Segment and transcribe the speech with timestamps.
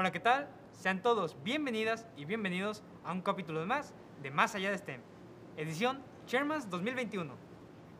[0.00, 0.48] Hola, ¿qué tal?
[0.72, 3.92] Sean todos bienvenidas y bienvenidos a un capítulo más
[4.22, 5.02] de Más Allá de STEM,
[5.58, 7.34] edición Shermans 2021.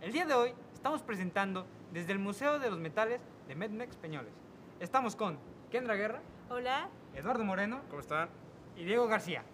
[0.01, 4.33] El día de hoy estamos presentando desde el Museo de los Metales de Medmex Peñoles.
[4.81, 5.39] Estamos con
[5.71, 6.89] Kendra Guerra, Hola.
[7.15, 8.31] Eduardo Moreno ¿Cómo están?
[8.79, 9.45] y Diego García.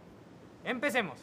[0.62, 1.18] Empecemos.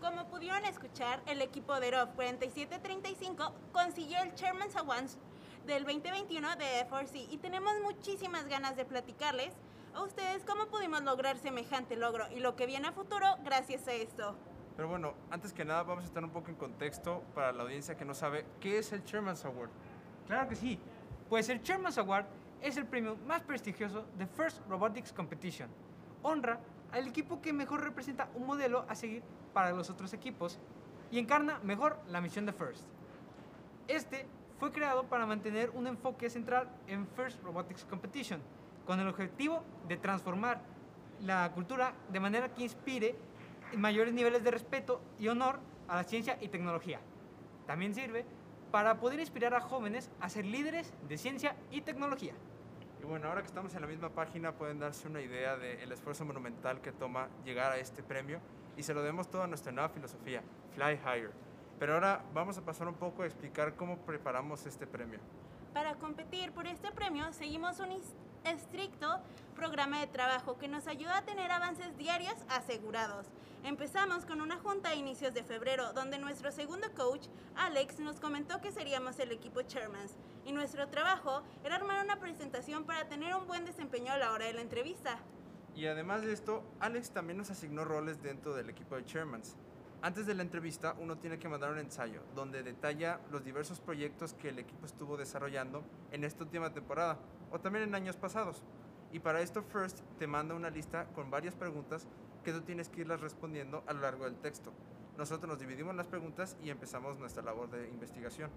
[0.00, 5.18] Como pudieron escuchar, el equipo de ROF 4735 consiguió el Chairman's Awards
[5.66, 9.52] del 2021 de F4C y tenemos muchísimas ganas de platicarles
[9.94, 13.92] a ustedes cómo pudimos lograr semejante logro y lo que viene a futuro gracias a
[13.92, 14.36] esto.
[14.76, 17.96] Pero bueno, antes que nada vamos a estar un poco en contexto para la audiencia
[17.96, 19.70] que no sabe qué es el Chairman's Award.
[20.26, 20.78] Claro que sí,
[21.28, 22.26] pues el Chairman's Award
[22.62, 25.68] es el premio más prestigioso de First Robotics Competition.
[26.22, 26.60] Honra
[26.92, 30.58] al equipo que mejor representa un modelo a seguir para los otros equipos
[31.10, 32.84] y encarna mejor la misión de First.
[33.88, 34.26] Este
[34.58, 38.40] fue creado para mantener un enfoque central en First Robotics Competition,
[38.88, 40.62] con el objetivo de transformar
[41.20, 43.16] la cultura de manera que inspire
[43.76, 46.98] mayores niveles de respeto y honor a la ciencia y tecnología.
[47.66, 48.24] También sirve
[48.72, 52.32] para poder inspirar a jóvenes a ser líderes de ciencia y tecnología.
[53.02, 56.24] Y bueno, ahora que estamos en la misma página pueden darse una idea del esfuerzo
[56.24, 58.40] monumental que toma llegar a este premio
[58.78, 60.42] y se lo debemos todo a nuestra nueva filosofía,
[60.74, 61.32] Fly Higher.
[61.78, 65.18] Pero ahora vamos a pasar un poco a explicar cómo preparamos este premio.
[65.74, 67.92] Para competir por este premio seguimos un
[68.44, 69.20] estricto
[69.54, 73.26] programa de trabajo que nos ayuda a tener avances diarios asegurados.
[73.64, 77.26] Empezamos con una junta a inicios de febrero donde nuestro segundo coach,
[77.56, 80.12] Alex, nos comentó que seríamos el equipo Chairmans
[80.46, 84.46] y nuestro trabajo era armar una presentación para tener un buen desempeño a la hora
[84.46, 85.18] de la entrevista.
[85.74, 89.56] Y además de esto, Alex también nos asignó roles dentro del equipo de Chairmans.
[90.00, 94.32] Antes de la entrevista, uno tiene que mandar un ensayo donde detalla los diversos proyectos
[94.34, 95.82] que el equipo estuvo desarrollando
[96.12, 97.18] en esta última temporada
[97.50, 98.62] o también en años pasados.
[99.12, 102.06] Y para esto, First te manda una lista con varias preguntas
[102.44, 104.72] que tú tienes que irlas respondiendo a lo largo del texto.
[105.16, 108.50] Nosotros nos dividimos las preguntas y empezamos nuestra labor de investigación.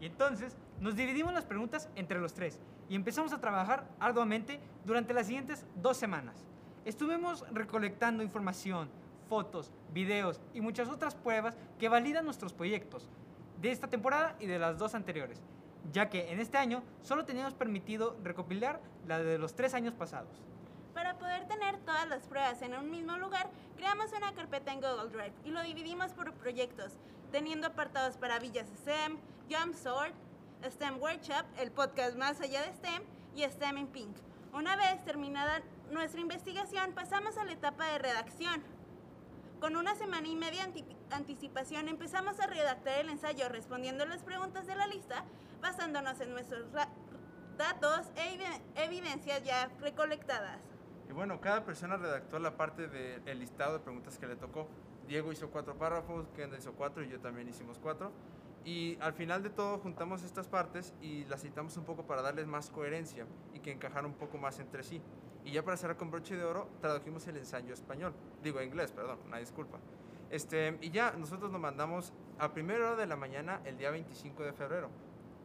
[0.00, 5.14] Y entonces nos dividimos las preguntas entre los tres y empezamos a trabajar arduamente durante
[5.14, 6.46] las siguientes dos semanas.
[6.84, 8.88] Estuvimos recolectando información,
[9.28, 13.08] fotos, videos y muchas otras pruebas que validan nuestros proyectos
[13.60, 15.40] de esta temporada y de las dos anteriores,
[15.92, 20.42] ya que en este año solo teníamos permitido recopilar la de los tres años pasados.
[20.94, 25.10] Para poder tener todas las pruebas en un mismo lugar, creamos una carpeta en Google
[25.10, 26.92] Drive y lo dividimos por proyectos,
[27.30, 29.18] teniendo apartados para Villas STEM,
[29.50, 30.12] Jump Sword,
[30.68, 33.02] STEM Workshop, el podcast Más Allá de STEM
[33.34, 34.16] y STEM in Pink.
[34.52, 35.62] Una vez terminada
[35.92, 38.62] nuestra investigación, pasamos a la etapa de redacción.
[39.60, 44.66] Con una semana y media anti- anticipación empezamos a redactar el ensayo respondiendo las preguntas
[44.66, 45.24] de la lista
[45.60, 46.66] basándonos en nuestros
[47.56, 50.60] datos e evi- evidencias ya recolectadas.
[51.08, 54.68] Y bueno, cada persona redactó la parte del listado de preguntas que le tocó.
[55.08, 58.12] Diego hizo cuatro párrafos, Kendra hizo cuatro y yo también hicimos cuatro.
[58.64, 62.46] Y al final de todo juntamos estas partes y las citamos un poco para darles
[62.46, 65.00] más coherencia y que encajaran un poco más entre sí.
[65.48, 68.12] Y ya para cerrar con broche de oro, tradujimos el ensayo español.
[68.42, 69.78] Digo inglés, perdón, una disculpa.
[70.28, 74.42] Este, y ya nosotros nos mandamos a primera hora de la mañana el día 25
[74.42, 74.90] de febrero.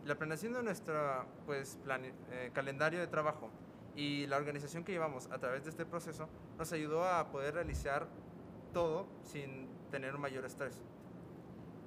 [0.04, 3.50] La planeación de nuestro pues, plane- eh, calendario de trabajo
[3.96, 6.28] y la organización que llevamos a través de este proceso
[6.58, 8.06] nos ayudó a poder realizar
[8.74, 10.82] todo sin tener mayor estrés.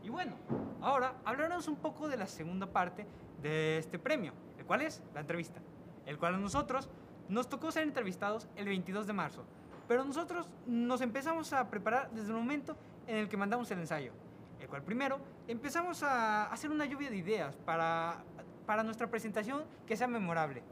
[0.02, 0.36] Y bueno,
[0.80, 3.06] ahora hablaremos un poco de la segunda parte
[3.42, 5.60] de este premio, el cual es la entrevista,
[6.06, 6.88] el cual nosotros
[7.28, 9.44] nos tocó ser entrevistados el 22 de marzo,
[9.88, 12.76] pero nosotros nos empezamos a preparar desde el momento
[13.06, 14.12] en el que mandamos el ensayo,
[14.60, 18.24] el cual primero empezamos a hacer una lluvia de ideas para,
[18.66, 20.62] para nuestra presentación que sea memorable.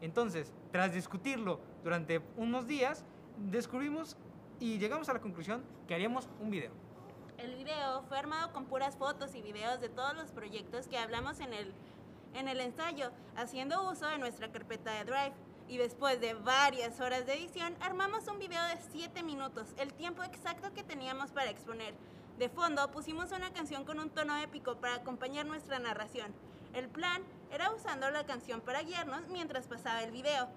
[0.00, 3.04] Entonces, tras discutirlo durante unos días,
[3.38, 4.16] descubrimos
[4.60, 6.72] y llegamos a la conclusión que haríamos un video.
[7.38, 11.40] El video fue armado con puras fotos y videos de todos los proyectos que hablamos
[11.40, 11.72] en el,
[12.34, 15.32] en el ensayo, haciendo uso de nuestra carpeta de Drive.
[15.68, 20.22] Y después de varias horas de edición, armamos un video de 7 minutos, el tiempo
[20.22, 21.92] exacto que teníamos para exponer.
[22.38, 26.32] De fondo pusimos una canción con un tono épico para acompañar nuestra narración.
[26.72, 30.48] El plan era usando la canción para guiarnos mientras pasaba el video.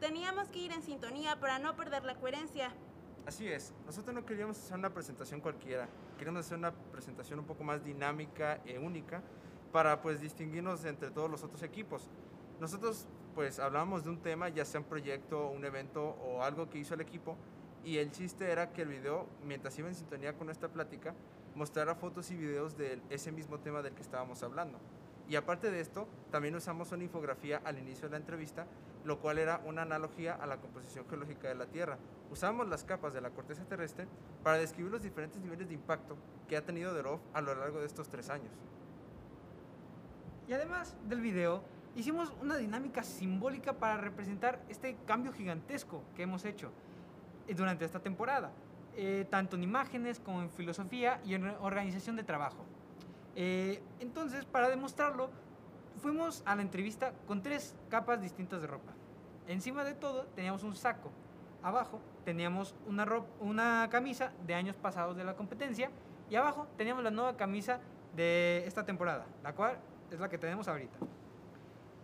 [0.00, 2.72] Teníamos que ir en sintonía para no perder la coherencia.
[3.26, 7.64] Así es, nosotros no queríamos hacer una presentación cualquiera, queríamos hacer una presentación un poco
[7.64, 9.22] más dinámica e única
[9.72, 12.08] para pues distinguirnos entre todos los otros equipos.
[12.64, 16.78] Nosotros pues hablábamos de un tema, ya sea un proyecto, un evento o algo que
[16.78, 17.36] hizo el equipo
[17.84, 21.12] y el chiste era que el video, mientras iba en sintonía con esta plática,
[21.54, 24.78] mostrara fotos y videos de ese mismo tema del que estábamos hablando.
[25.28, 28.66] Y aparte de esto, también usamos una infografía al inicio de la entrevista
[29.04, 31.98] lo cual era una analogía a la composición geológica de la Tierra.
[32.30, 34.06] Usamos las capas de la corteza terrestre
[34.42, 36.16] para describir los diferentes niveles de impacto
[36.48, 38.54] que ha tenido Derov a lo largo de estos tres años.
[40.48, 41.62] Y además del video,
[41.96, 46.72] hicimos una dinámica simbólica para representar este cambio gigantesco que hemos hecho
[47.46, 48.52] eh, durante esta temporada,
[48.96, 52.64] eh, tanto en imágenes como en filosofía y en organización de trabajo.
[53.36, 55.30] Eh, entonces, para demostrarlo,
[56.00, 58.92] fuimos a la entrevista con tres capas distintas de ropa.
[59.46, 61.10] Encima de todo teníamos un saco.
[61.62, 65.90] Abajo teníamos una, ropa, una camisa de años pasados de la competencia
[66.28, 67.80] y abajo teníamos la nueva camisa
[68.14, 69.78] de esta temporada, la cual
[70.10, 70.98] es la que tenemos ahorita.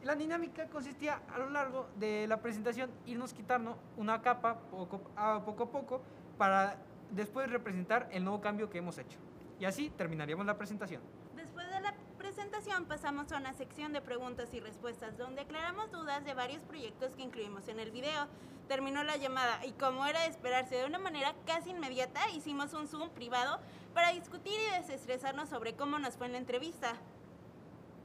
[0.04, 5.44] La dinámica consistía a lo largo de la presentación irnos quitando una capa poco a
[5.44, 6.02] poco, a poco
[6.38, 6.78] para
[7.10, 9.18] después representar el nuevo cambio que hemos hecho.
[9.58, 11.02] Y así terminaríamos la presentación.
[11.36, 16.24] Después de la presentación pasamos a una sección de preguntas y respuestas donde aclaramos dudas
[16.24, 18.26] de varios proyectos que incluimos en el video.
[18.68, 22.88] Terminó la llamada y como era de esperarse de una manera casi inmediata, hicimos un
[22.88, 23.60] Zoom privado
[23.92, 26.94] para discutir y desestresarnos sobre cómo nos fue en la entrevista.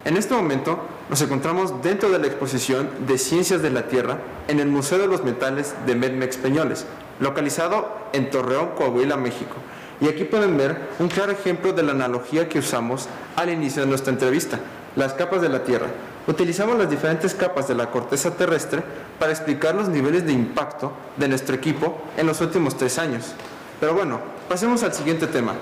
[0.04, 4.60] En este momento nos encontramos dentro de la exposición de Ciencias de la Tierra en
[4.60, 6.86] el Museo de los Metales de Medmex Peñoles,
[7.20, 9.56] localizado en Torreón, Coahuila, México.
[10.02, 13.88] Y aquí pueden ver un claro ejemplo de la analogía que usamos al inicio de
[13.88, 14.60] nuestra entrevista,
[14.96, 15.88] las capas de la Tierra.
[16.28, 18.84] Utilizamos las diferentes capas de la corteza terrestre
[19.18, 23.34] para explicar los niveles de impacto de nuestro equipo en los últimos tres años.
[23.80, 24.20] Pero bueno,
[24.50, 25.54] pasemos al siguiente tema.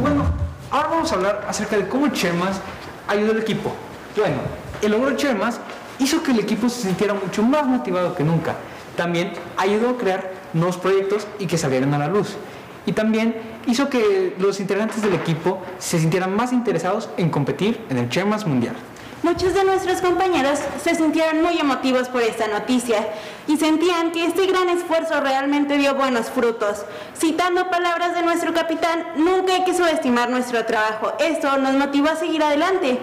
[0.00, 0.24] Bueno,
[0.70, 2.60] ahora vamos a hablar acerca de cómo Chermas
[3.08, 3.72] ayudó al equipo.
[4.16, 4.36] Bueno,
[4.80, 5.60] el logro Chermas
[5.98, 8.56] hizo que el equipo se sintiera mucho más motivado que nunca.
[8.96, 12.36] También ayudó a crear nuevos proyectos y que salieran a la luz.
[12.84, 17.98] Y también hizo que los integrantes del equipo se sintieran más interesados en competir en
[17.98, 18.74] el Chermas Mundial.
[19.22, 23.06] Muchos de nuestros compañeros se sintieron muy emotivos por esta noticia
[23.46, 26.84] y sentían que este gran esfuerzo realmente dio buenos frutos.
[27.16, 31.12] Citando palabras de nuestro capitán, nunca hay que subestimar nuestro trabajo.
[31.20, 32.98] Esto nos motivó a seguir adelante.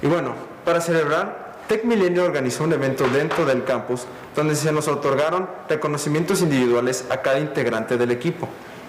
[0.00, 0.34] Y bueno,
[0.64, 4.06] para celebrar, Tech Milenio organizó un evento dentro del campus
[4.36, 8.48] donde se nos otorgaron reconocimientos individuales a cada integrante del equipo.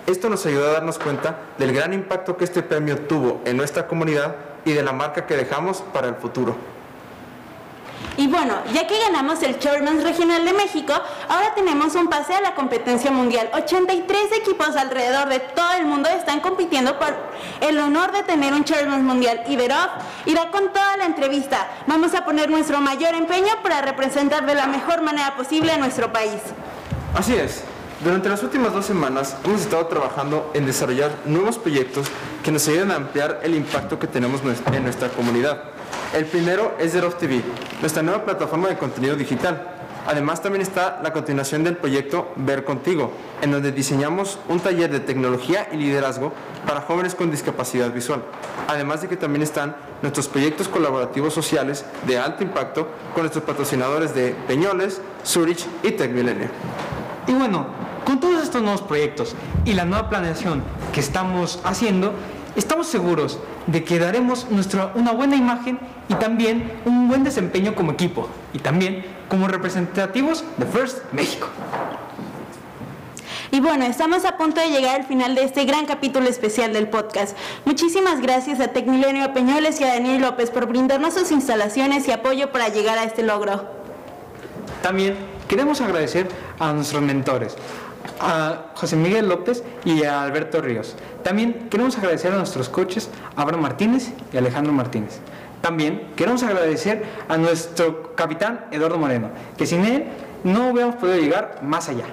[0.10, 3.86] Esto nos ayudó a darnos cuenta del gran impacto que este premio tuvo en nuestra
[3.86, 6.56] comunidad y de la marca que dejamos para el futuro.
[8.18, 10.94] Y bueno, ya que ganamos el Chairman's Regional de México,
[11.28, 13.52] ahora tenemos un pase a la competencia mundial.
[13.54, 17.16] 83 equipos alrededor de todo el mundo están compitiendo por
[17.62, 19.44] el honor de tener un Chairman's Mundial.
[19.48, 19.90] Y Verov
[20.26, 21.68] irá con toda la entrevista.
[21.86, 26.12] Vamos a poner nuestro mayor empeño para representar de la mejor manera posible a nuestro
[26.12, 26.42] país.
[27.14, 27.64] Así es.
[28.02, 32.08] Durante las últimas dos semanas hemos estado trabajando en desarrollar nuevos proyectos
[32.42, 34.40] que nos ayuden a ampliar el impacto que tenemos
[34.72, 35.64] en nuestra comunidad.
[36.16, 37.42] El primero es Zero TV,
[37.82, 39.76] nuestra nueva plataforma de contenido digital.
[40.08, 43.12] Además también está la continuación del proyecto Ver Contigo,
[43.42, 46.32] en donde diseñamos un taller de tecnología y liderazgo
[46.66, 48.24] para jóvenes con discapacidad visual.
[48.70, 54.16] Además de que también están nuestros proyectos colaborativos sociales de alto impacto con nuestros patrocinadores
[54.16, 56.12] de Peñoles, Zurich y Tech.
[57.28, 59.36] Y bueno, con todos estos nuevos proyectos
[59.66, 60.64] y la nueva planeación
[60.94, 62.14] que estamos haciendo,
[62.56, 67.92] estamos seguros de que daremos nuestra, una buena imagen y también un buen desempeño como
[67.92, 71.48] equipo y también como representativos de First México.
[73.52, 76.88] Y bueno, estamos a punto de llegar al final de este gran capítulo especial del
[76.88, 77.36] podcast.
[77.66, 82.52] Muchísimas gracias a Tecmilenio Peñoles y a Daniel López por brindarnos sus instalaciones y apoyo
[82.52, 83.66] para llegar a este logro.
[84.84, 85.16] También
[85.48, 86.28] queremos agradecer
[86.60, 87.58] a nuestros mentores,
[88.20, 90.96] a José Miguel López y a Alberto Ríos.
[91.24, 95.20] También queremos agradecer a nuestros coaches, Abraham Martínez y Alejandro Martínez.
[95.62, 100.06] También queremos agradecer a nuestro capitán Eduardo Moreno, que sin él
[100.44, 102.06] no hubiéramos podido llegar más allá.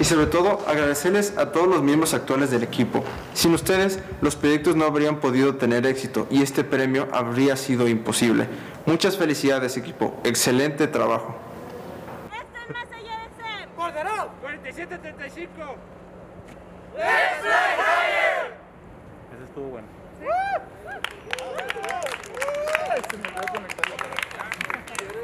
[0.00, 3.04] Y sobre todo agradecerles a todos los miembros actuales del equipo.
[3.34, 8.46] Sin ustedes, los proyectos no habrían podido tener éxito y este premio habría sido imposible.
[8.86, 11.36] Muchas felicidades equipo, excelente trabajo.
[14.74, 15.76] 37, 35.
[16.96, 18.54] Let's play higher.
[19.34, 19.86] Ese estuvo bueno.